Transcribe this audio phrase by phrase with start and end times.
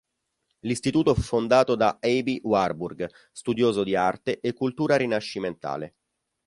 [0.61, 5.93] L'istituto fu fondato da Aby Warburg, studioso di arte e cultura rinascimentale.